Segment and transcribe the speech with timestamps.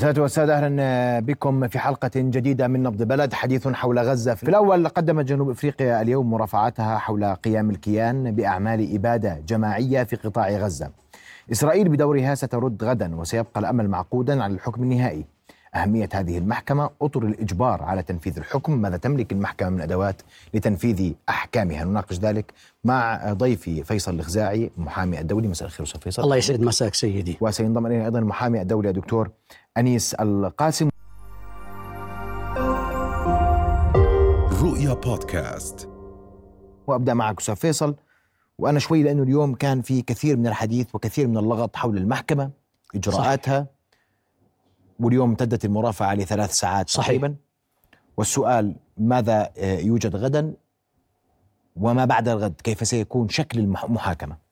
[0.00, 4.34] سادة والسادة أهلا بكم في حلقة جديدة من نبض بلد حديث حول غزة.
[4.34, 10.50] في الأول قدمت جنوب أفريقيا اليوم مرافعاتها حول قيام الكيان بأعمال إبادة جماعية في قطاع
[10.50, 10.90] غزة.
[11.52, 15.24] إسرائيل بدورها سترد غدا وسيبقى الأمل معقودا على الحكم النهائي.
[15.74, 20.22] أهمية هذه المحكمة أطر الإجبار على تنفيذ الحكم ماذا تملك المحكمة من أدوات
[20.54, 21.84] لتنفيذ أحكامها.
[21.84, 22.52] نناقش ذلك
[22.84, 25.48] مع ضيفي فيصل الخزاعي محامي الدولي.
[25.48, 26.22] مساء الخير أستاذ فيصل.
[26.22, 27.38] الله يسعد مساك سيدي.
[27.40, 29.30] وسينضم إلينا أيضا المحامي الدولي الدكتور
[29.76, 30.88] أنيس القاسم.
[34.62, 35.88] رؤيا بودكاست.
[36.86, 37.94] وأبدأ معك أستاذ فيصل.
[38.58, 42.50] وأنا شوي لأنه اليوم كان في كثير من الحديث وكثير من اللغط حول المحكمة
[42.94, 43.66] إجراءاتها
[45.00, 47.06] واليوم امتدت المرافعة لثلاث ساعات صحيح.
[47.06, 47.34] تقريبا.
[48.16, 50.54] والسؤال ماذا آه، يوجد غدا؟
[51.76, 54.49] وما بعد الغد؟ كيف سيكون شكل المحاكمة؟ آه،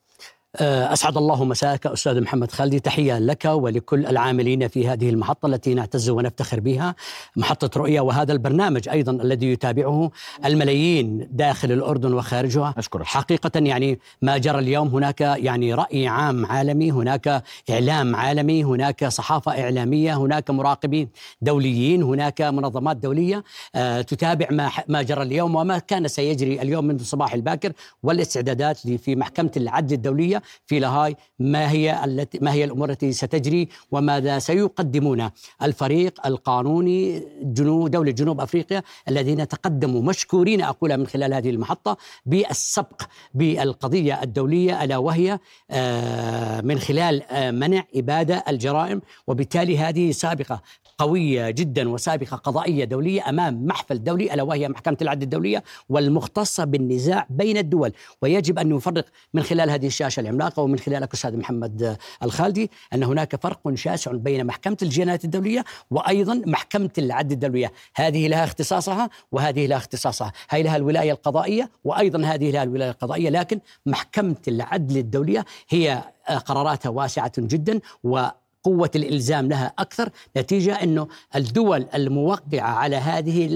[0.57, 6.11] أسعد الله مساك أستاذ محمد خالدي تحية لك ولكل العاملين في هذه المحطة التي نعتز
[6.11, 6.95] ونفتخر بها
[7.37, 10.11] محطة رؤيا وهذا البرنامج أيضا الذي يتابعه
[10.45, 13.07] الملايين داخل الأردن وخارجها أشكرك.
[13.07, 19.63] حقيقة يعني ما جرى اليوم هناك يعني رأي عام عالمي هناك إعلام عالمي هناك صحافة
[19.63, 21.09] إعلامية هناك مراقبين
[21.43, 23.45] دوليين هناك منظمات دولية
[23.75, 27.73] آه، تتابع ما ما جرى اليوم وما كان سيجري اليوم منذ الصباح الباكر
[28.03, 33.69] والإستعدادات في محكمة العدل الدولية في لاهاي ما هي التي ما هي الأمور التي ستجري
[33.91, 35.31] وماذا سيقدمون؟
[35.63, 43.03] الفريق القانوني جنوب دولة جنوب أفريقيا الذين تقدموا مشكورين أقولها من خلال هذه المحطة بالسبق
[43.35, 45.39] بالقضية الدولية ألا وهي
[45.71, 50.63] آه، من خلال آه، منع إبادة الجرائم وبالتالي هذه سابقة
[50.99, 57.27] قوية جدا وسابقة قضائية دولية أمام محفل دولي ألا وهي محكمة العدل الدولية والمختصة بالنزاع
[57.31, 57.93] بين الدول.
[58.23, 59.05] ويجب أن نفرق
[59.35, 64.47] من خلال هذه الشاشة العملاقة ومن خلالك أستاذ محمد الخالدي أن هناك فرق شاسع بين
[64.47, 67.73] محكمة الجنايات الدولية وأيضا محكمة العدل الدولية.
[67.95, 70.33] هذه لها اختصاصها وهذه لها اختصاصها.
[70.51, 76.03] هي لها الولاية القضائية وأيضا هذه لها الولاية القضائية لكن محكمة العدل الدولية هي
[76.47, 78.29] قراراتها واسعة جدا و
[78.65, 83.47] قوة الإلزام لها أكثر نتيجة أنه الدول الموقعة على هذه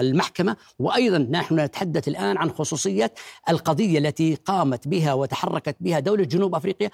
[0.00, 3.12] المحكمة وأيضا نحن نتحدث الآن عن خصوصية
[3.48, 6.90] القضية التي قامت بها وتحركت بها دولة جنوب أفريقيا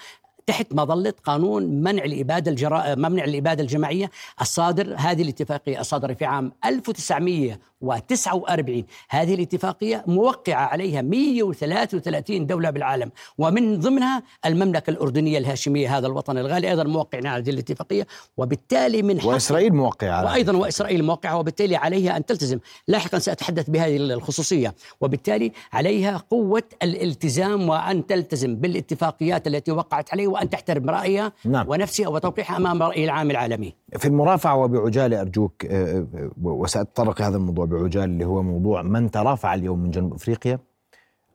[0.49, 2.95] تحت مظلة قانون منع الإبادة الجرا...
[2.95, 4.11] منع الإبادة الجماعية
[4.41, 4.95] الصادر.
[4.97, 14.23] هذه الاتفاقية الصادرة في عام 1949 هذه الاتفاقية موقعة عليها 133 دولة بالعالم ومن ضمنها
[14.47, 16.71] المملكة الأردنية الهاشمية هذا الوطن الغالي.
[16.71, 22.27] أيضا موقع على هذه الاتفاقية وبالتالي من وإسرائيل موقعة وأيضا وإسرائيل موقعة وبالتالي عليها أن
[22.27, 30.38] تلتزم، لاحقا سأتحدث بهذه الخصوصية، وبالتالي عليها قوة الالتزام وأن تلتزم بالاتفاقيات التي وقعت عليه.
[30.39, 31.69] وأن تحترم رايها نعم.
[31.69, 33.75] ونفسها وتوقيعها أمام رأي العام العالمي.
[33.99, 39.55] في المرافعة وبعجالة أرجوك آه، آه، وسأتطرق لهذا الموضوع بعجالة اللي هو موضوع من ترافع
[39.55, 40.59] اليوم من جنوب أفريقيا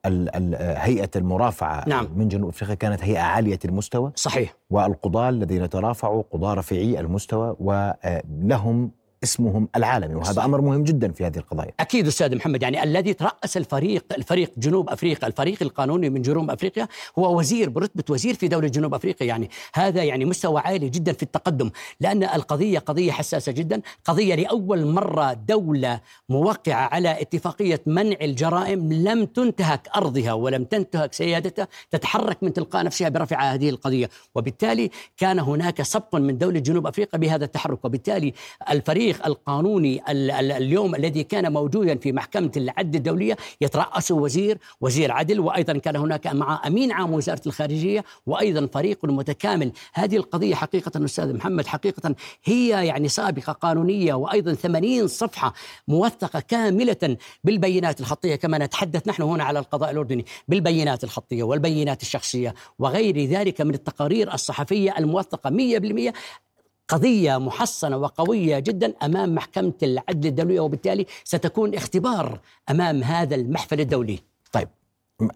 [0.05, 2.07] ال- ال- آه، هيئة المرافعة نعم.
[2.15, 8.91] من جنوب أفريقيا كانت هيئة عالية المستوى صحيح والقضاة الذين ترافعوا قضاة رفيعي المستوى ولهم
[9.23, 10.45] اسمهم العالمي وهذا.
[10.45, 14.89] أمر مهم جدا في هذه القضايا أكيد أستاذ محمد يعني الذي ترأس الفريق الفريق جنوب
[14.89, 16.87] أفريقيا الفريق القانوني من جنوب أفريقيا
[17.19, 21.23] هو وزير برتبة وزير في دولة جنوب أفريقيا يعني هذا يعني مستوى عالي جدا في
[21.23, 28.93] التقدم لأن القضية قضية حساسة جدا قضية لأول مرة دولة موقعة على اتفاقية منع الجرائم
[28.93, 35.39] لم تنتهك أرضها ولم تنتهك سيادتها تتحرك من تلقاء نفسها برفع هذه القضية وبالتالي كان
[35.39, 38.33] هناك سبق من دولة جنوب أفريقيا بهذا التحرك وبالتالي
[38.69, 45.11] الفريق القانوني ال- ال- اليوم الذي كان موجودا في محكمة العدل الدولية يترأسه وزير وزير
[45.11, 49.71] عدل وأيضا كان هناك مع أمين عام وزارة الخارجية وأيضا فريق متكامل.
[49.93, 55.53] هذه القضية حقيقة أستاذ محمد حقيقة هي يعني سابقة قانونية وأيضا 80 صفحة
[55.87, 62.53] موثقة كاملة بالبينات الخطية كما نتحدث نحن هنا على القضاء الأردني بالبينات الخطية والبينات الشخصية
[62.79, 66.13] وغير ذلك من التقارير الصحفية الموثقة 100%
[66.87, 72.39] قضية محصنة وقوية جدا أمام محكمة العدل الدولية وبالتالي ستكون اختبار
[72.69, 74.19] أمام هذا المحفل الدولي.
[74.51, 74.69] طيب.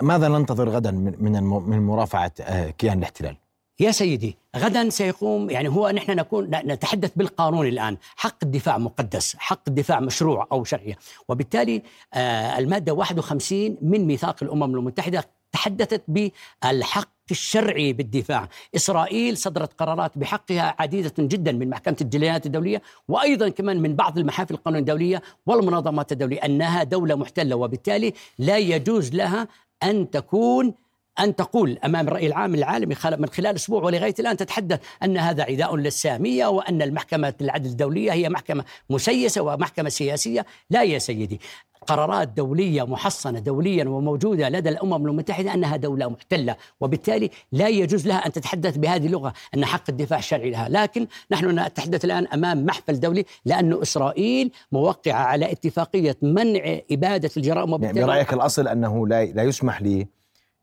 [0.02, 3.38] ماذا ننتظر غدا من من مرافعة آه، كيان الاحتلال؟
[3.80, 7.98] يا سيدي غدا سيقوم يعني هو نحن نكون نتحدث بالقانون الآن.
[8.16, 10.98] حق الدفاع مقدس حق الدفاع مشروع أو شرعيه
[11.28, 11.84] وبالتالي
[12.14, 18.50] آه المادة 51 من ميثاق الأمم المتحدة تحدثت بالحق الشرعي بالدفاع.
[18.76, 24.54] إسرائيل صدرت قرارات بحقها عديدة جدا من محكمة الجنايات الدولية وأيضا كمان من بعض المحافل
[24.54, 29.48] القانون الدولية والمنظمات الدولية أنها دولة محتلة وبالتالي لا يجوز لها
[29.84, 30.74] أن تكون
[31.20, 35.76] أن تقول أمام الرأي العام العالمي من خلال أسبوع ولغاية الآن تتحدث أن هذا عداء
[35.76, 40.46] للسامية وأن المحكمة العدل الدولية هي محكمة مسيسة ومحكمة سياسية.
[40.70, 41.40] لا يا سيدي
[41.88, 48.18] قرارات دولية محصنة دوليا وموجودة لدى الأمم المتحدة أنها دولة محتلة وبالتالي لا يجوز لها
[48.18, 50.70] أن تتحدث بهذه اللغة أن حق الدفاع الشرعي لها.
[50.70, 57.84] لكن نحن نتحدث الآن أمام محفل دولي لأن إسرائيل موقعة على اتفاقية منع إبادة الجرائم
[57.84, 59.82] يعني برأيك الأصل أنه لا, لا يسمح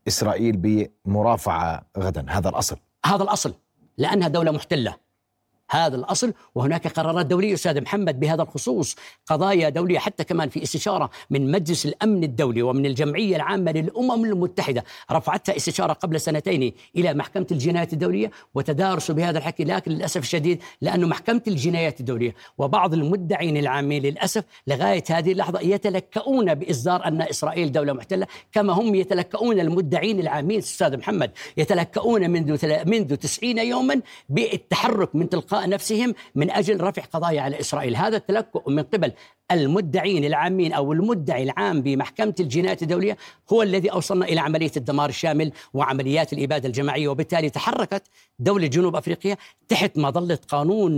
[0.05, 2.77] لإسرائيل بمرافعة غدا هذا الأصل.
[3.05, 3.53] هذا الأصل
[3.97, 5.04] لأنها دولة محتلة.
[5.69, 6.33] هذا الأصل.
[6.55, 8.95] وهناك قرارات دولية أستاذ محمد بهذا الخصوص.
[9.25, 14.83] قضايا دولية حتى كمان في استشارة من مجلس الأمن الدولي ومن الجمعية العامة للأمم المتحدة.
[15.11, 21.07] رفعتها استشارة قبل سنتين إلى محكمة الجنايات الدولية وتدارسوا بهذا الحكي لكن للأسف الشديد لأنه
[21.07, 27.93] محكمة الجنايات الدولية وبعض المدعين العامين للأسف لغاية هذه اللحظة يتلكؤون بإصدار أن إسرائيل دولة
[27.93, 35.29] محتلة كما هم يتلكؤون المدعين العامين أستاذ محمد يتلكؤون منذ منذ 90 يوما بالتحرك من
[35.29, 39.11] تلقاء نفسهم من أجل رفع قضايا على إسرائيل، هذا التلكؤ من قبل
[39.51, 43.17] المدعين العامين أو المدعي العام بمحكمة الجنايات الدولية
[43.53, 48.03] هو الذي أوصلنا إلى عملية الدمار الشامل وعمليات الإبادة الجماعية وبالتالي تحركت
[48.39, 49.37] دولة جنوب أفريقيا
[49.67, 50.91] تحت مظلة قانون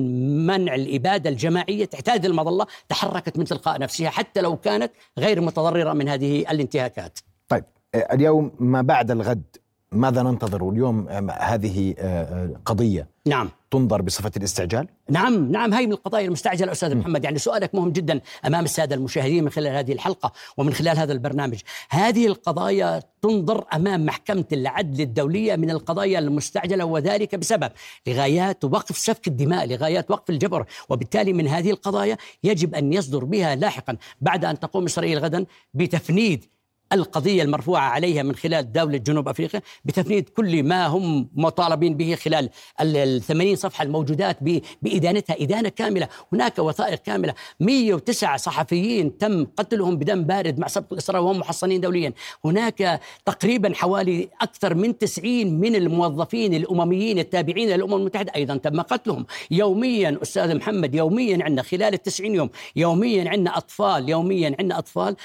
[0.46, 5.94] منع الإبادة الجماعية تحت هذه المظلة تحركت من تلقاء نفسها حتى لو كانت غير متضررة
[5.94, 7.20] من هذه الانتهاكات.
[7.48, 7.64] طيب
[7.96, 9.56] اليوم ما بعد الغد
[9.92, 13.50] ماذا ننتظر اليوم؟ هذه آه، آه، قضية نعم.
[13.72, 17.00] تنظر بصفة الاستعجال؟ نعم نعم هي من القضايا المستعجلة أستاذ م.
[17.00, 17.24] محمد.
[17.24, 21.60] يعني سؤالك مهم جدا أمام السادة المشاهدين من خلال هذه الحلقة ومن خلال هذا البرنامج.
[21.90, 27.72] هذه القضايا تنظر أمام محكمة العدل الدولية من القضايا المستعجلة وذلك بسبب
[28.08, 30.66] لغايات وقف سفك الدماء لغايات وقف الجبر.
[30.90, 36.46] وبالتالي من هذه القضايا يجب أن يصدر بها لاحقا بعد أن تقوم إسرائيل غدا بتفنيد
[36.94, 42.50] القضية المرفوعة عليها من خلال دولة جنوب أفريقيا بتفنيد كل ما هم مطالبين به خلال
[42.82, 44.38] الثمانين صفحة الموجودات
[44.82, 46.08] بإدانتها إدانة كاملة.
[46.34, 47.34] هناك وثائق كاملة.
[47.60, 52.14] 109 صحفيين تم قتلهم بدم بارد مع سبق الإصرار وهم محصنين دوليا.
[52.46, 59.26] هناك تقريبا حوالي أكثر من 90 من الموظفين الأمميين التابعين للأمم المتحدة أيضا تم قتلهم.
[59.52, 65.16] يوميا أستاذ محمد يوميا عندنا خلال التسعين يوم يوميا عندنا أطفال يوميا عندنا أطفال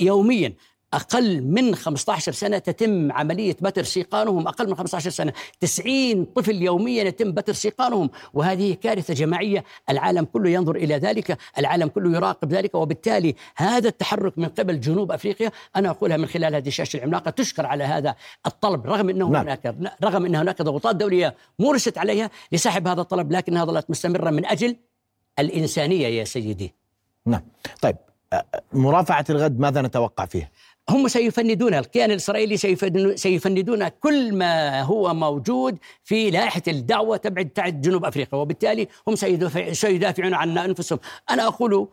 [0.00, 0.54] يوميا
[0.92, 4.48] أقل من 15 سنة تتم عملية بتر سيقانهم.
[4.48, 5.32] أقل من 15 سنة.
[5.60, 8.10] 90 طفل يوميا يتم بتر سيقانهم.
[8.34, 9.64] وهذه كارثة جماعية.
[9.90, 11.38] العالم كله ينظر إلى ذلك.
[11.58, 12.74] العالم كله يراقب ذلك.
[12.74, 17.66] وبالتالي هذا التحرك من قبل جنوب أفريقيا أنا أقولها من خلال هذه الشاشة العملاقة تشكر
[17.66, 18.14] على هذا
[18.46, 18.86] الطلب.
[18.86, 19.42] رغم أنه نعم.
[19.42, 19.74] هناك
[20.04, 24.76] رغم أن هناك ضغوطات دولية مورست عليها لسحب هذا الطلب لكنها ظلت مستمرة من أجل
[25.38, 26.74] الإنسانية يا سيدي.
[27.26, 27.42] نعم.
[27.82, 27.96] طيب
[28.72, 30.50] مرافعة الغد ماذا نتوقع فيه؟
[30.90, 32.56] هم سيفندون الكيان الإسرائيلي
[33.16, 39.14] سيفندون كل ما هو موجود في لائحة الدعوة تبعد تبعد جنوب أفريقيا وبالتالي هم
[39.72, 40.98] سيدافعون عن أنفسهم.
[41.30, 41.88] أنا أقول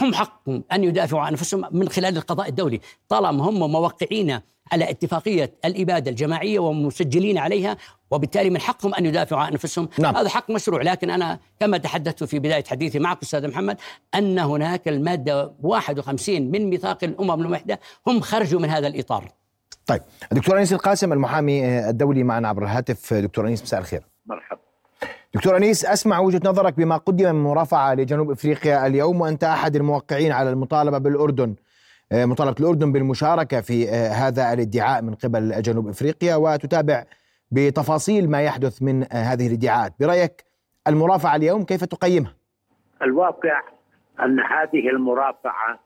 [0.00, 4.40] هم حقهم أن يدافعوا عن أنفسهم من خلال القضاء الدولي طالما هم موقعين
[4.72, 7.76] على اتفاقية الإبادة الجماعية ومسجلين عليها
[8.10, 9.88] وبالتالي من حقهم أن يدافعوا عن أنفسهم.
[9.98, 10.16] نعم.
[10.16, 13.76] هذا حق مشروع لكن أنا كما تحدثت في بداية حديثي معك أستاذ محمد
[14.14, 19.28] أن هناك المادة 51 من ميثاق الأمم المتحدة هم خرجوا من هذا الإطار.
[19.86, 20.02] طيب
[20.32, 23.14] دكتور أنيس القاسم المحامي الدولي معنا عبر الهاتف.
[23.14, 24.02] دكتور أنيس مساء الخير.
[24.26, 24.65] مرحبا.
[25.36, 30.32] دكتور أنيس أسمع وجهة نظرك بما قدم من مرافعة لجنوب إفريقيا اليوم وأنت أحد الموقعين
[30.32, 31.54] على المطالبة بالأردن
[32.12, 37.04] آه، مطالبة الأردن بالمشاركة في آه، هذا الادعاء من قبل جنوب إفريقيا وتتابع
[37.50, 40.44] بتفاصيل ما يحدث من آه، هذه الادعاءات برأيك
[40.88, 42.34] المرافعة اليوم كيف تقيمها؟
[43.02, 43.62] الواقع
[44.20, 45.80] أن هذه المرافعة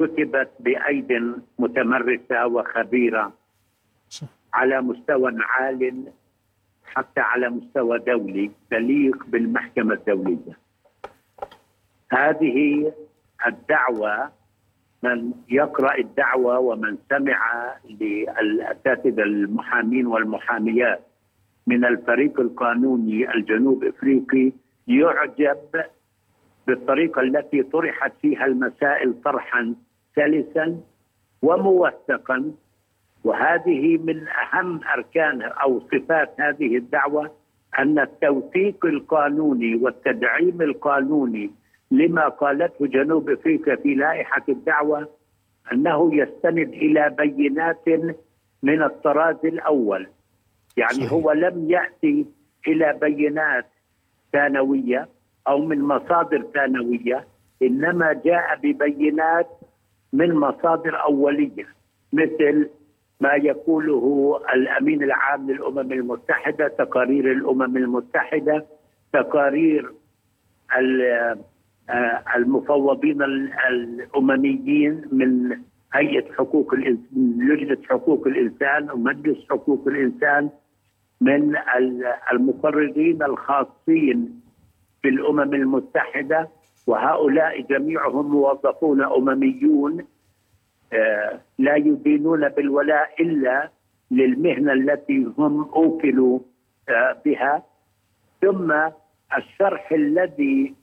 [0.00, 1.12] كتبت بأيد
[1.58, 3.32] متمرسة وخبيرة
[4.54, 6.12] على مستوى عال
[6.94, 10.58] حتى على مستوى دولي تليق بالمحكمة الدولية.
[12.12, 12.92] هذه
[13.46, 14.30] الدعوة
[15.02, 17.38] من يقرأ الدعوة ومن سمع
[18.00, 21.00] للأساتذة المحامين والمحاميات
[21.66, 24.52] من الفريق القانوني الجنوب إفريقي
[24.88, 25.58] يعجب
[26.66, 29.74] بالطريقة التي طرحت فيها المسائل طرحا
[30.16, 30.80] سلسا
[31.42, 32.52] وموثقا.
[33.24, 37.30] وهذه من أهم أركان أو صفات هذه الدعوة
[37.78, 41.50] أن التوثيق القانوني والتدعيم القانوني
[41.90, 45.08] لما قالته جنوب أفريقيا في لائحة الدعوة
[45.72, 47.88] أنه يستند إلى بينات
[48.62, 50.06] من الطراز الأول
[50.76, 51.12] يعني صحيح.
[51.12, 52.26] هو لم يأتي
[52.68, 53.66] إلى بينات
[54.32, 55.08] ثانوية
[55.48, 57.26] أو من مصادر ثانوية
[57.62, 59.48] إنما جاء ببينات
[60.12, 61.66] من مصادر أولية
[62.12, 62.70] مثل
[63.20, 68.66] ما يقوله الأمين العام للأمم المتحدة تقارير الأمم المتحدة
[69.12, 69.92] تقارير
[71.90, 73.22] آه، المفوضين
[73.70, 75.58] الأمميين من
[75.94, 80.50] هيئة حقوق الانسان لجنة حقوق الإنسان ومجلس حقوق الإنسان
[81.20, 81.56] من
[82.32, 84.40] المقررين الخاصين
[85.02, 86.48] في الأمم المتحدة
[86.86, 90.04] وهؤلاء جميعهم موظفون أمميون
[91.58, 93.70] لا يدينون بالولاء إلا
[94.10, 96.38] للمهنة التي هم أوكلوا
[96.88, 97.62] آه، بها.
[98.42, 98.72] ثم
[99.36, 100.74] الشرح الذي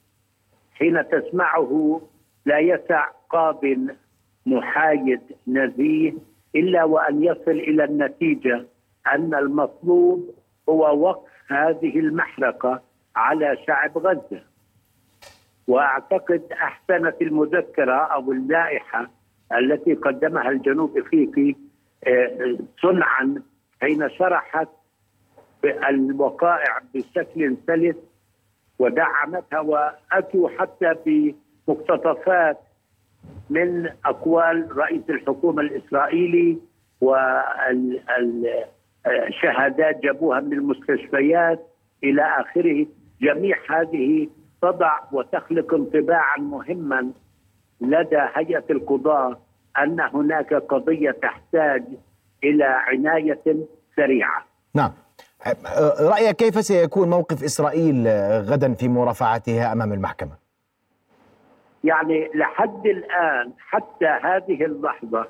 [0.73, 2.01] حين تسمعه
[2.45, 3.61] لا يسع قاض
[4.45, 6.13] محايد نزيه
[6.55, 8.65] إلا وأن يصل إلى النتيجة
[9.13, 10.35] أن المطلوب
[10.69, 12.81] هو وقف هذه المحرقة
[13.15, 14.41] على شعب غزة.
[15.67, 19.16] وأعتقد أحسنت المذكرة أو اللائحة
[19.51, 21.55] التي قدمها الجنوب إفريقي
[22.07, 23.35] آه، صنعا
[23.81, 24.67] حين شرحت
[25.89, 27.95] الوقائع بشكل سلس
[28.79, 32.57] ودعمتها وأتوا حتى بمقتطفات
[33.49, 36.57] من أقوال رئيس الحكومة الإسرائيلي
[39.05, 41.67] والشهادات جابوها من المستشفيات
[42.03, 42.85] إلى آخره.
[43.21, 44.27] جميع هذه
[44.61, 47.11] تضع وتخلق انطباعا مهما
[47.81, 49.39] لدى هيئة القضاه
[49.77, 51.83] أن هناك قضية تحتاج
[52.43, 53.43] إلى عناية
[53.95, 54.45] سريعة.
[54.75, 54.91] نعم.
[56.01, 58.07] رأيك كيف سيكون موقف إسرائيل
[58.49, 60.31] غدا في مرافعتها أمام المحكمة؟
[61.83, 65.27] يعني لحد الآن حتى هذه اللحظة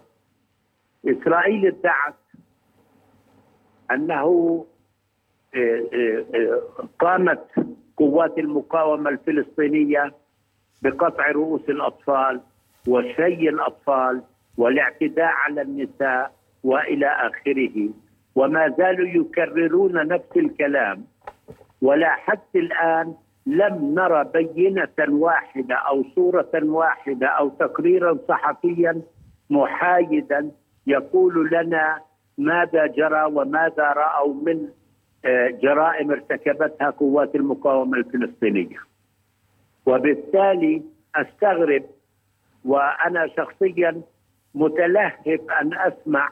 [1.05, 2.15] إسرائيل ادعت
[3.91, 4.65] أنه
[5.55, 7.45] آه، آه، آه، قامت
[7.97, 10.13] قوات المقاومة الفلسطينية
[10.81, 12.41] بقطع رؤوس الأطفال
[12.87, 14.21] وشي الأطفال
[14.57, 16.31] والاعتداء على النساء
[16.63, 17.89] وإلى آخره
[18.35, 21.05] وما زالوا يكررون نفس الكلام
[21.81, 23.13] ولا حتى الآن
[23.45, 29.01] لم نرى بينة واحدة أو صورة واحدة أو تقريرا صحفيا
[29.49, 30.51] محايدا
[30.87, 32.01] يقول لنا
[32.37, 34.67] ماذا جرى وماذا رأوا من
[35.25, 38.77] آه، جرائم ارتكبتها قوات المقاومة الفلسطينية.
[39.87, 40.81] وبالتالي
[41.15, 41.83] أستغرب
[42.65, 44.01] وأنا شخصيا
[44.55, 46.29] متلهف أن أسمع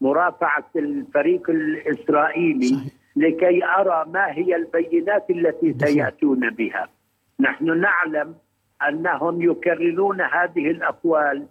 [0.00, 2.78] مرافعة الفريق الإسرائيلي
[3.16, 6.88] لكي أرى ما هي البينات التي سيأتون بها.
[7.40, 8.34] نحن نعلم
[8.88, 11.46] أنهم يكررون هذه الأقوال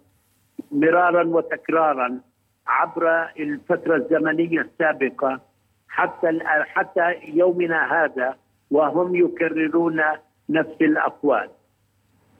[0.72, 2.20] مرارا وتكرارا
[2.66, 5.40] عبر الفترة الزمنية السابقة
[5.88, 8.36] حتى حتى يومنا هذا
[8.70, 10.02] وهم يكررون
[10.48, 11.48] نفس الأقوال.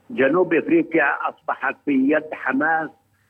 [0.09, 2.89] جنوب أفريقيا أصبحت في يد حماس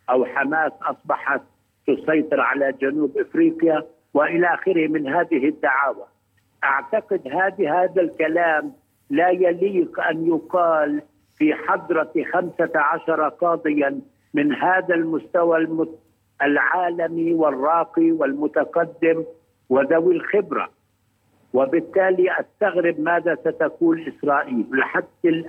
[0.09, 1.41] أو حماس أصبحت
[1.87, 6.05] تسيطر على جنوب أفريقيا وإلى آخره من هذه الدعاوى.
[6.63, 8.73] أعتقد هذه هذا الكلام
[9.09, 11.01] لا يليق أن يقال
[11.37, 14.01] في حضرة خمسة عشر قاضيا
[14.33, 15.67] من هذا المستوى
[16.41, 19.23] العالمي والراقي والمتقدم
[19.69, 20.69] وذوي الخبرة
[21.55, 24.65] وبالتالي أستغرب ماذا ستقول إسرائيل.
[24.71, 25.43] لحتى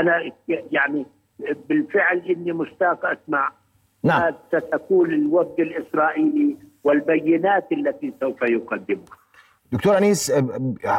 [0.00, 1.06] أنا يعني
[1.68, 3.52] بالفعل إني مشتاق أسمع
[4.04, 4.34] نعم.
[4.48, 9.04] ستقول الوفد الإسرائيلي والبينات التي سوف يقدمها.
[9.72, 10.32] دكتور أنيس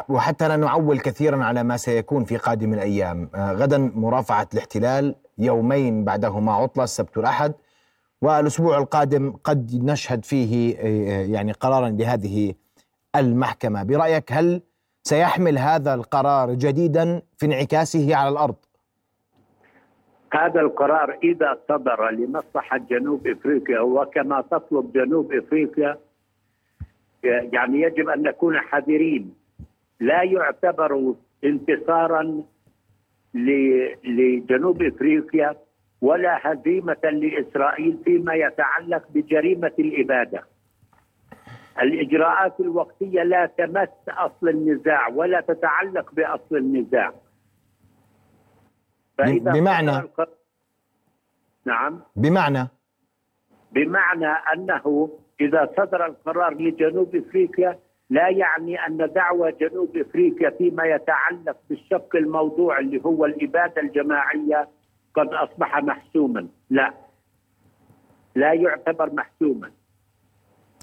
[0.09, 3.29] وحتى لا نعول كثيرا على ما سيكون في قادم الأيام.
[3.35, 7.53] غدا مرافعة الاحتلال يومين بعدهما عطلة السبت والاحد
[8.21, 10.75] والأسبوع القادم قد نشهد فيه
[11.33, 12.53] يعني قرارا لهذه
[13.15, 13.83] المحكمة.
[13.83, 14.61] برأيك هل
[15.03, 18.55] سيحمل هذا القرار جديدا في انعكاسه على الأرض؟
[20.33, 25.97] هذا القرار إذا صدر لمصلحة جنوب إفريقيا وكما تطلب جنوب إفريقيا
[27.23, 29.33] يعني يجب أن نكون حذرين.
[29.99, 32.43] لا يعتبر انتصارا
[34.03, 35.55] لجنوب إفريقيا
[36.01, 40.43] ولا هزيمة لإسرائيل فيما يتعلق بجريمة الإبادة.
[41.81, 47.13] الإجراءات الوقتية لا تمس أصل النزاع ولا تتعلق بأصل النزاع.
[49.17, 49.91] فإذا بمعنى؟
[51.65, 52.01] نعم.
[52.15, 52.67] بمعنى؟
[53.71, 55.09] بمعنى أنه
[55.41, 62.79] إذا صدر القرار لجنوب إفريقيا لا يعني أن دعوى جنوب إفريقيا فيما يتعلق بالشق الموضوع
[62.79, 64.69] اللي هو الإبادة الجماعية
[65.15, 66.93] قد أصبح محسوما، لا.
[68.35, 69.71] لا يعتبر محسوما.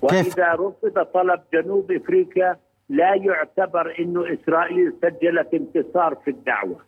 [0.03, 2.57] وإذا رفض طلب جنوب إفريقيا
[2.89, 6.81] لا يعتبر إنه إسرائيل سجلت انتصار في الدعوة.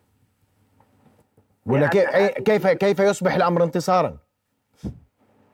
[1.66, 1.87] ولا
[2.47, 4.16] كيف كيف يصبح الأمر انتصارا؟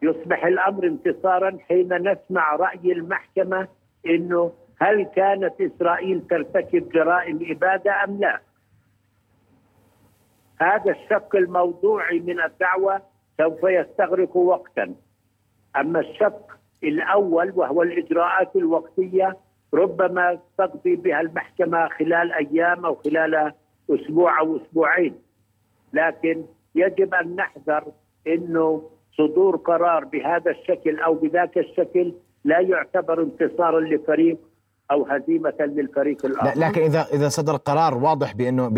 [0.02, 3.68] يصبح الأمر انتصارا حين نسمع رأي المحكمة
[4.06, 8.40] إنه هل كانت إسرائيل ترتكب جرائم إبادة أم لا؟
[10.60, 13.02] هذا الشق الموضوعي من الدعوة
[13.38, 14.94] سوف يستغرق وقتا
[15.76, 19.36] أما الشق الأول وهو الإجراءات الوقتية
[19.74, 23.52] ربما تقضي بها المحكمة خلال أيام أو خلال
[23.90, 25.14] أسبوع أو أسبوعين.
[25.92, 26.44] لكن
[26.74, 27.84] يجب أن نحذر
[28.26, 28.82] إنه
[29.16, 34.38] صدور قرار بهذا الشكل أو بذاك الشكل لا يعتبر انتصارا لفريق
[34.90, 36.60] أو هزيمة للفريق الآخر.
[36.60, 38.68] لكن إذا إذا صدر قرار واضح بأنه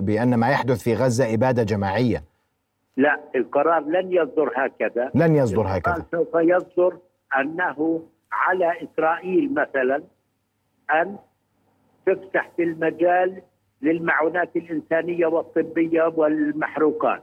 [0.00, 2.22] بأن ما يحدث في غزة إبادة جماعية.
[2.96, 5.10] لا القرار لن يصدر هكذا.
[5.14, 6.04] لن يصدر هكذا.
[6.10, 6.96] سوف يصدر
[7.40, 8.02] أنه
[8.32, 10.02] على إسرائيل مثلا
[10.94, 11.18] أن
[12.06, 13.42] تفتح في المجال
[13.82, 17.22] للمعونات الإنسانية والطبية والمحروقات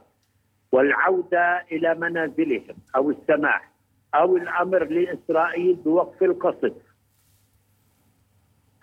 [0.72, 3.70] والعودة إلى منازلهم أو السماح
[4.14, 6.72] أو الأمر لإسرائيل بوقف القصف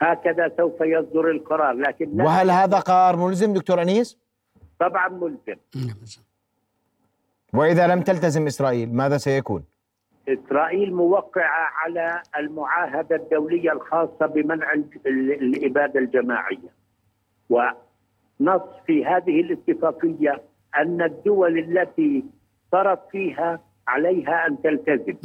[0.02, 4.18] هكذا سوف يصدر القرار لكن وهل هذا قرار ملزم دكتور أنيس؟
[4.80, 5.56] طبعا ملزم
[7.54, 9.64] وإذا لم تلتزم إسرائيل ماذا سيكون؟
[10.34, 14.74] إسرائيل موقعة على المعاهدة الدولية الخاصة بمنع
[15.06, 16.70] الإبادة الجماعية
[17.50, 20.42] ونص في هذه الاتفاقية
[20.78, 22.24] أن الدول التي
[22.72, 25.16] فرض فيها عليها أن تلتزم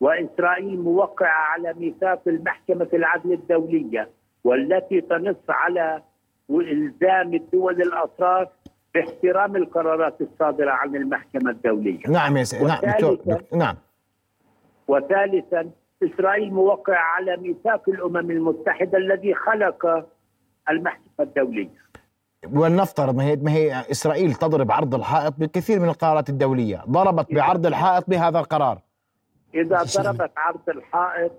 [0.00, 4.10] وإسرائيل موقعة على ميثاق المحكمة العدل الدولية
[4.44, 6.02] والتي تنص على
[6.50, 8.48] إلزام الدول الأطراف
[8.94, 12.00] باحترام القرارات الصادرة عن المحكمة الدولية.
[12.08, 13.76] نعم يا سيدي نعم دكتور نعم.
[14.88, 15.70] وثالثا
[16.02, 20.06] إسرائيل موقعه على ميثاق الأمم المتحدة الذي خلق
[20.70, 21.82] المحكمه الدوليه.
[22.52, 27.66] ولنفترض ما هي ما هي إسرائيل تضرب عرض الحائط بالكثير من القرارات الدولية، ضربت بعرض
[27.66, 28.78] الحائط بهذا القرار.
[29.54, 31.32] إذا ضربت عرض الحائط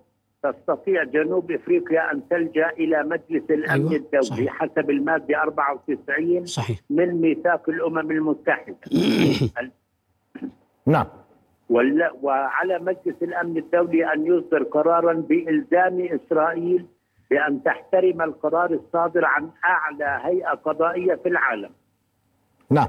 [0.43, 4.53] تستطيع جنوب إفريقيا أن تلجأ إلى مجلس الأمن أيوة الدولي صحيح.
[4.53, 6.79] حسب المادة 94 صحيح.
[6.89, 8.75] من ميثاق الأمم المتحدة.
[10.85, 11.05] نعم.
[11.69, 16.85] وعلى مجلس الأمن الدولي أن يصدر قرارا بإلزام إسرائيل
[17.29, 21.69] بأن تحترم القرار الصادر عن أعلى هيئة قضائية في العالم.
[22.69, 22.87] نعم.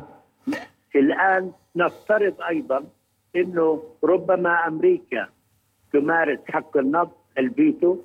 [0.96, 2.84] الآن نفترض أيضا
[3.36, 5.28] أنه ربما أمريكا
[5.92, 7.08] تمارس حق النص
[7.38, 7.98] الفيتو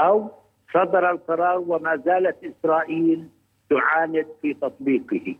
[0.00, 0.30] أو
[0.74, 3.28] صدر القرار وما زالت إسرائيل
[3.70, 5.36] تعاند في تطبيقه.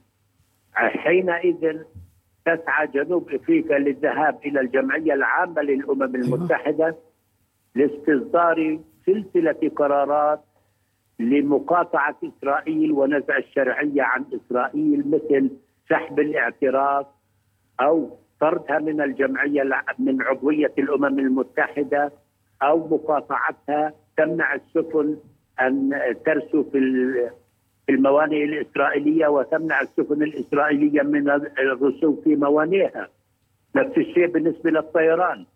[0.72, 1.82] حينئذ
[2.48, 6.14] تسعى جنوب أفريقيا للذهاب إلى الجمعية العامة للأمم أيوة.
[6.14, 6.96] المتحدة
[7.74, 10.40] لاستصدار سلسلة قرارات
[11.18, 15.50] لمقاطعة إسرائيل ونزع الشرعية عن إسرائيل مثل
[15.90, 17.06] سحب الاعتراف
[17.80, 19.62] أو طردها من الجمعية
[19.98, 22.12] من عضوية الأمم المتحدة
[22.62, 25.16] أو مقاطعتها تمنع السفن
[25.60, 25.90] أن
[26.26, 26.78] ترسو في
[27.88, 33.08] الموانئ الإسرائيلية وتمنع السفن الإسرائيلية من الرسوب في موانئها.
[33.76, 35.46] نفس الشيء بالنسبة للطيران.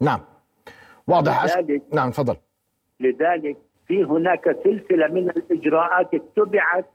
[0.00, 0.20] نعم.
[1.06, 2.36] واضح لذلك نعم تفضل
[3.00, 3.56] لذلك
[3.86, 6.90] في هناك سلسلة من الإجراءات اتبعت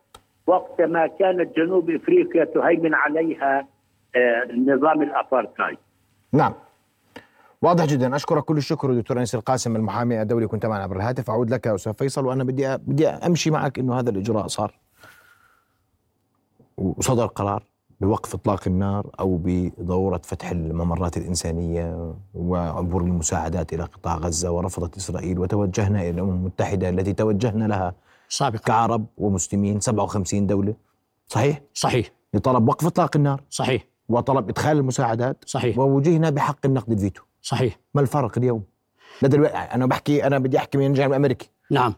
[0.47, 3.67] وقت ما كانت جنوب إفريقيا تهيمن عليها
[4.15, 5.77] آه، نظام الابارتايد
[6.33, 6.53] نعم
[7.62, 8.15] واضح جدا.
[8.15, 10.48] أشكرك كل الشكر دكتور أنس القاسم المحامي الدولي.
[10.48, 11.30] كنت معنا عبر الهاتف.
[11.30, 14.80] أعود لك أستاذ فيصل وأنا بدي بدي أمشي معك إنه هذا الإجراء صار.
[16.78, 17.63] وصدر قرار
[18.02, 25.39] بوقف إطلاق النار أو بضروره فتح الممرات الإنسانية وعبور المساعدات إلى قطاع غزة ورفضت إسرائيل.
[25.39, 27.95] وتوجهنا إلى الأمم المتحدة التي توجهنا لها
[28.30, 28.63] سابقا.
[28.63, 30.74] كعرب ومسلمين 57 دولة.
[31.28, 32.12] صحيح؟ صحيح.
[32.34, 33.43] لطلب وقف إطلاق النار.
[33.50, 33.86] صحيح.
[34.10, 35.43] وطلب إدخال المساعدات.
[35.45, 35.78] صحيح.
[35.78, 37.80] ووجهنا بحق النقد الفيتو صحيح.
[37.93, 38.63] ما الفرق اليوم؟
[39.21, 41.49] لدى أنا بحكي أنا بدي أحكي من الجانب الأمريكي.
[41.71, 41.93] نعم.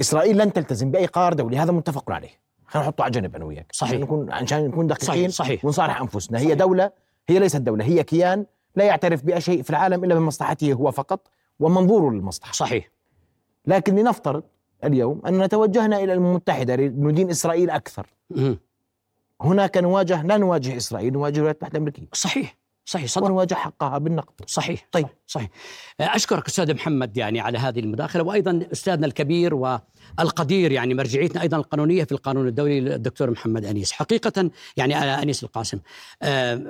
[0.00, 2.42] إسرائيل لن تلتزم بأي قرار دولي هذا متفق عليه.
[2.66, 3.72] خلينا نحطه على جنب أنا وياك.
[3.72, 3.90] صحيح.
[3.92, 5.64] عشان نكون عشان نكون دقيقين صحيح, صحيح.
[5.64, 6.38] ونصارح أنفسنا.
[6.38, 6.90] هي دولة
[7.28, 11.28] هي ليست دولة هي كيان لا يعترف بأي شيء في العالم إلا بمصلحته هو فقط
[11.60, 12.52] ومنظوره للمصلحة.
[12.52, 12.90] صحيح.
[13.66, 14.42] لكن لنفترض
[14.84, 18.06] اليوم اننا توجهنا إلى الامم المتحدة لندين إسرائيل أكثر.
[19.40, 22.06] هناك نواجه لا نواجه إسرائيل نواجه الولايات المتحدة الأمريكية.
[22.12, 22.61] صحيح.
[22.84, 24.32] صحيح صدق ونواجه حقها بالنقد.
[24.46, 24.88] صحيح.
[24.92, 25.06] طيب.
[25.26, 25.48] صحيح.
[26.00, 32.04] أشكرك أستاذ محمد يعني على هذه المداخلة وأيضا أستاذنا الكبير والقدير يعني مرجعيتنا أيضا القانونية
[32.04, 33.92] في القانون الدولي الدكتور محمد أنيس.
[33.92, 35.78] حقيقة يعني أنيس القاسم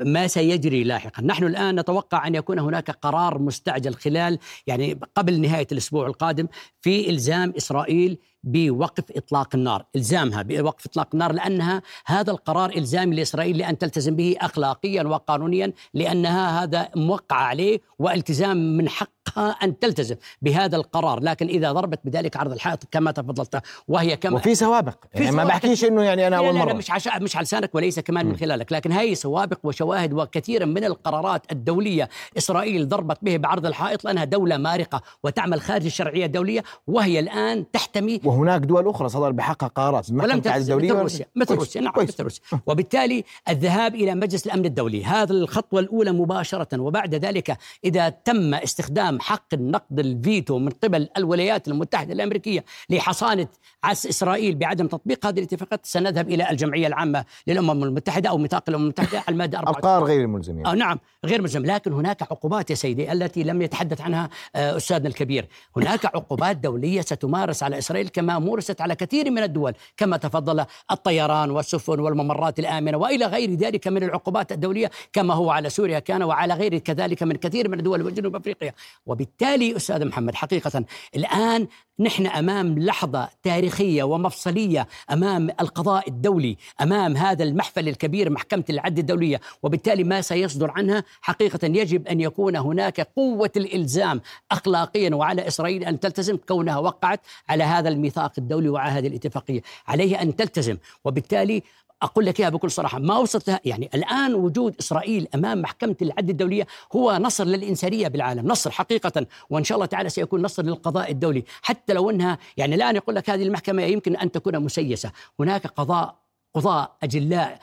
[0.04, 1.22] ما سيجري لاحقا.
[1.22, 6.48] نحن الآن نتوقع أن يكون هناك قرار مستعجل خلال يعني قبل نهاية الأسبوع القادم
[6.80, 13.58] في إلزام إسرائيل بوقف إطلاق النار، إلزامها بوقف إطلاق النار لأنها هذا القرار إلزامي لإسرائيل
[13.58, 18.88] لأن تلتزم به اخلاقيا وقانونيا لأنها هذا موقع عليه والتزام من
[19.28, 24.36] حقها أن تلتزم بهذا القرار، لكن إذا ضربت بذلك عرض الحائط كما تفضلت وهي كما
[24.36, 24.94] وفي سوابق.
[25.14, 26.72] يعني ما بحكيش إنه يعني أنا أول مرة.
[26.72, 30.84] مش عشا مش على لسانك وليس كمان من خلالك لكن هي سوابق وشواهد وكثيرا من
[30.84, 32.08] القرارات الدولية.
[32.38, 38.20] إسرائيل ضربت به بعرض الحائط لأنها دولة مارقة وتعمل خارج الشرعية الدولية وهي الآن تحتمي
[38.24, 40.10] وهناك دول أخرى صدر بحقها قرارات.
[40.10, 41.54] ولم الدولية مثل روسيا مثل.
[41.54, 41.80] روسيا.
[41.80, 41.92] نعم.
[41.96, 42.42] مثل روسيا.
[42.66, 45.04] وبالتالي الذهاب إلى مجلس الأمن الدولي.
[45.04, 51.68] هذا الخطوة الأولى مباشرة وبعد ذلك إذا تم استخدام حق النقد الفيتو من قبل الولايات
[51.68, 53.48] المتحدة الأمريكية لحصانة
[53.84, 58.82] عس إسرائيل بعدم تطبيق هذه الاتفاقات سنذهب إلى الجمعية العامة للأمم المتحدة أو ميثاق الأمم
[58.84, 60.66] المتحدة على المادة 4 القرار غير يعني.
[60.66, 65.08] آه نعم غير ملزم لكن هناك عقوبات يا سيدي التي لم يتحدث عنها آه أستاذنا
[65.08, 65.48] الكبير.
[65.76, 71.50] هناك عقوبات دولية ستمارس على إسرائيل كما مورست على كثير من الدول كما تفضل الطيران
[71.50, 76.54] والسفن والممرات الآمنة وإلى غير ذلك من العقوبات الدولية كما هو على سوريا كان وعلى
[76.54, 78.72] غير كذلك من كثير من الدول وجنوب أفريقيا.
[79.06, 80.84] وبالتالي أستاذ محمد حقيقة
[81.16, 88.98] الآن نحن أمام لحظة تاريخية ومفصلية أمام القضاء الدولي أمام هذا المحفل الكبير محكمة العدل
[88.98, 94.20] الدولية وبالتالي ما سيصدر عنها حقيقة يجب أن يكون هناك قوة الإلزام
[94.52, 99.62] اخلاقيا وعلى إسرائيل أن تلتزم كونها وقعت على هذا الميثاق الدولي وعلى هذه الاتفاقية.
[99.86, 101.62] عليها أن تلتزم وبالتالي
[102.02, 106.66] أقول لك إياها بكل صراحة ما وصلت يعني الآن وجود إسرائيل أمام محكمة العدل الدولية
[106.96, 111.92] هو نصر للإنسانية بالعالم نصر حقيقة وإن شاء الله تعالى سيكون نصر للقضاء الدولي حتى
[111.92, 116.22] لو إنها يعني الآن يقول لك هذه المحكمة يمكن أن تكون مسيسة هناك قضاء
[116.54, 117.58] قضاة أجلاء.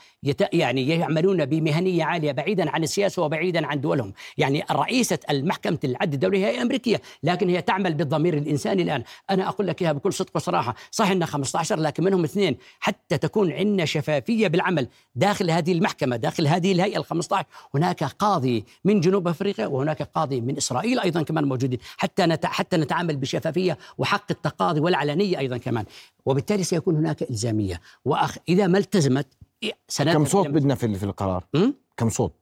[0.53, 4.13] يعني يعملون بمهنية عالية بعيدا عن السياسة وبعيدا عن دولهم.
[4.37, 9.03] يعني رئيسة المحكمة العدل الدولية هي أمريكية لكن هي تعمل بالضمير الإنساني الآن.
[9.29, 10.75] أنا أقول لك إياها بكل صدق وصراحة.
[10.91, 12.57] صحيح أنها 15 لكن منهم اثنين.
[12.79, 18.65] حتى تكون عندنا شفافية بالعمل داخل هذه المحكمة داخل هذه الهيئة ال 15 هناك قاضي
[18.85, 21.79] من جنوب أفريقيا وهناك قاضي من إسرائيل أيضا كمان موجودين.
[21.97, 22.45] حتى نت...
[22.45, 25.85] حتى نتعامل بشفافية وحق التقاضي والعلنية أيضا كمان.
[26.25, 27.81] وبالتالي سيكون هناك إلزامية.
[28.05, 28.37] وأخ...
[28.49, 29.27] إذا ما التزمت
[29.87, 31.71] سنذهب كم صوت بدنا في في القرار؟ م?
[31.97, 32.33] كم صوت؟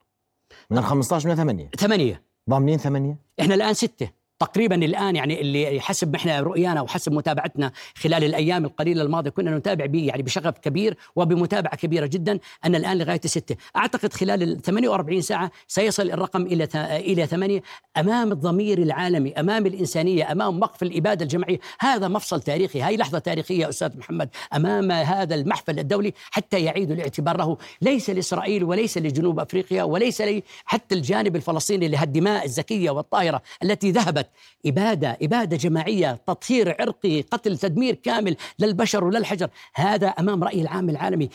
[0.69, 5.81] من ال 15 من ثمانية ثمانية ضامنين ثمانية؟ إحنا الآن ستة تقريبا الآن يعني اللي
[5.81, 10.97] حسب إحنا رؤيانا وحسب متابعتنا خلال الأيام القليلة الماضية كنا نتابع به يعني بشغف كبير
[11.15, 16.67] وبمتابعة كبيرة جدا أن الآن لغاية سته، أعتقد خلال ال 48 ساعة سيصل الرقم إلى
[16.75, 17.61] إلى ثمانية
[17.97, 23.69] أمام الضمير العالمي، أمام الإنسانية، أمام وقف الإبادة الجماعية، هذا مفصل تاريخي، هاي لحظة تاريخية
[23.69, 27.57] أستاذ محمد أمام هذا المحفل الدولي حتى يعيدوا الاعتبار له.
[27.81, 34.26] ليس لإسرائيل وليس لجنوب أفريقيا وليس لي حتى الجانب الفلسطيني لهالدماء الزكية والطاهره التي ذهبت
[34.65, 39.49] إبادة إبادة جماعية تطهير عرقي قتل تدمير كامل للبشر وللحجر.
[39.75, 41.29] هذا أمام رأي العام العالمي.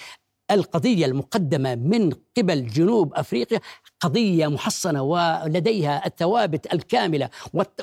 [0.52, 3.60] القضية المقدمة من قبل جنوب أفريقيا
[4.00, 7.28] قضية محصنة ولديها الثوابت الكاملة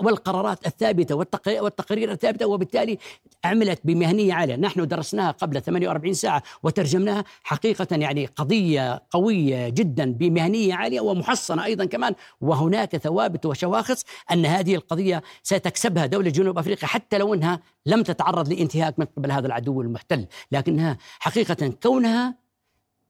[0.02, 2.98] والقرارات الثابتة والتق- والتقارير الثابتة وبالتالي
[3.46, 4.56] عملت بمهنية عالية.
[4.56, 7.24] نحن درسناها قبل 48 ساعة وترجمناها.
[7.44, 12.16] حقيقة يعني قضية قوية جدا بمهنية عالية ومحصنة أيضا كمان.
[12.42, 18.54] وهناك ثوابت وشواخص أن هذه القضية ستكسبها دولة جنوب أفريقيا حتى لو أنها لم تتعرض
[18.54, 20.26] لانتهاك من قبل هذا العدو المحتل.
[20.52, 22.36] لكنها حقيقة كونها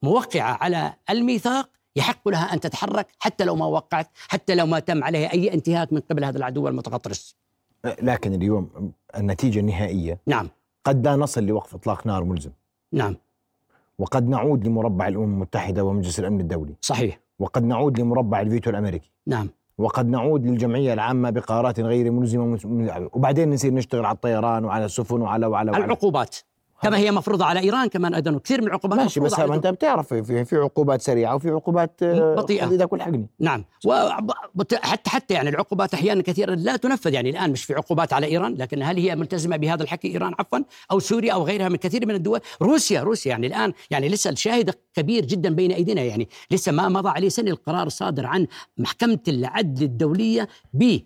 [0.03, 5.03] موقعة على الميثاق يحق لها أن تتحرك حتى لو ما وقعت حتى لو ما تم
[5.03, 7.35] عليها أي انتهاك من قبل هذا العدو المتغطرس.
[8.01, 10.47] لكن اليوم النتيجة النهائية نعم.
[10.83, 12.51] قد لا نصل لوقف إطلاق نار ملزم.
[12.93, 13.15] نعم.
[13.99, 16.73] وقد نعود لمربع الأمم المتحدة ومجلس الأمن الدولي.
[16.81, 17.19] صحيح.
[17.39, 19.11] وقد نعود لمربع الفيتو الأمريكي.
[19.27, 19.49] نعم.
[19.77, 22.59] وقد نعود للجمعية العامة بقرارات غير ملزمة.
[23.13, 25.85] وبعدين نصير نشتغل على الطيران وعلى السفن وعلى وعلى, وعلى.
[25.85, 26.35] العقوبات.
[26.81, 30.45] كما هي مفروضة على إيران كمان أيضا وكثير من العقوبات ماشي بس أنت بتعرف في,
[30.45, 32.65] في عقوبات سريعة وفي عقوبات آه، بطيئة.
[32.65, 33.65] خذ إيدك والحقني نعم.
[33.85, 37.13] وحتى حتى يعني العقوبات أحيانا كثيرا لا تنفذ.
[37.13, 40.59] يعني الآن مش في عقوبات على إيران لكن هل هي ملتزمة بهذا الحكي إيران عفوا
[40.91, 43.31] أو سوريا أو غيرها من كثير من الدول؟ روسيا روسيا.
[43.31, 46.01] يعني الآن يعني لسه الشاهد كبير جدا بين أيدينا.
[46.01, 50.99] يعني لسه ما مضى عليه سنة القرار صادر عن محكمة العدل الدولية ب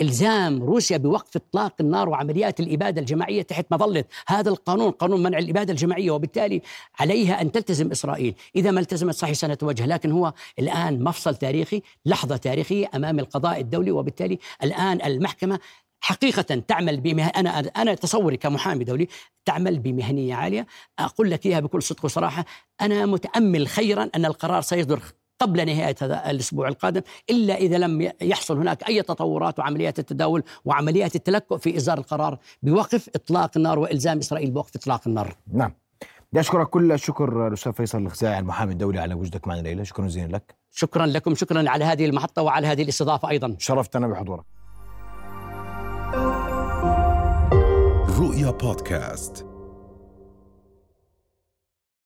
[0.00, 4.04] إلزام روسيا بوقف إطلاق النار وعمليات الإبادة الجماعية تحت مظلة.
[4.28, 6.62] هذا القانون قانون منع الإبادة الجماعية وبالتالي
[7.00, 12.36] عليها أن تلتزم إسرائيل، إذا ما التزمت صحيح سنتوجه لكن هو الآن مفصل تاريخي، لحظة
[12.36, 15.58] تاريخية أمام القضاء الدولي وبالتالي الآن المحكمة
[16.00, 17.26] حقيقة تعمل بمه...
[17.26, 19.08] أنا أنا تصوري كمحامي دولي
[19.44, 20.66] تعمل بمهنية عالية.
[20.98, 22.44] أقول لك إياها بكل صدق وصراحة
[22.80, 25.02] أنا متأمل خيرا أن القرار سيصدر
[25.38, 31.16] قبل نهاية هذا الأسبوع القادم إلا إذا لم يحصل هناك أي تطورات وعمليات التداول وعمليات
[31.16, 35.36] التلكؤ في اصدار القرار بوقف إطلاق النار وإلزام إسرائيل بوقف إطلاق النار.
[35.52, 35.72] نعم.
[36.32, 40.36] بدي اشكرك كل الشكر الأستاذ فيصل الخزاعي المحامي الدولي على وجودك معنا الليلة، شكرا جزيلا
[40.36, 40.54] لك.
[40.70, 43.56] شكرا لكم، شكرا على هذه المحطة وعلى هذه الاستضافة أيضا.
[43.58, 44.44] شرفتنا بحضورك.
[48.18, 49.46] رؤيا بودكاست